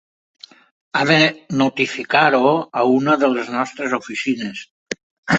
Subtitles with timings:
[0.99, 1.17] Ha de
[1.59, 2.53] notificar-ho
[2.83, 4.63] a una de les nostres oficines.